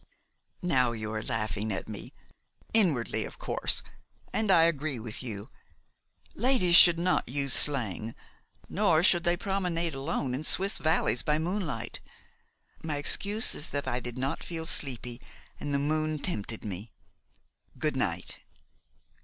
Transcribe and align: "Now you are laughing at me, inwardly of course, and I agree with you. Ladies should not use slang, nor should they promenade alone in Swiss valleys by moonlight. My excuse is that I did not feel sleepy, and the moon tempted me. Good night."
"Now 0.63 0.93
you 0.93 1.13
are 1.13 1.21
laughing 1.21 1.71
at 1.71 1.87
me, 1.87 2.11
inwardly 2.73 3.23
of 3.23 3.37
course, 3.37 3.83
and 4.33 4.49
I 4.49 4.63
agree 4.63 4.97
with 4.97 5.21
you. 5.21 5.51
Ladies 6.33 6.75
should 6.75 6.97
not 6.97 7.29
use 7.29 7.53
slang, 7.53 8.15
nor 8.67 9.03
should 9.03 9.23
they 9.25 9.37
promenade 9.37 9.93
alone 9.93 10.33
in 10.33 10.43
Swiss 10.43 10.79
valleys 10.79 11.21
by 11.21 11.37
moonlight. 11.37 11.99
My 12.83 12.97
excuse 12.97 13.53
is 13.53 13.67
that 13.67 13.87
I 13.87 13.99
did 13.99 14.17
not 14.17 14.43
feel 14.43 14.65
sleepy, 14.65 15.21
and 15.59 15.71
the 15.71 15.77
moon 15.77 16.17
tempted 16.17 16.65
me. 16.65 16.91
Good 17.77 17.95
night." 17.95 18.39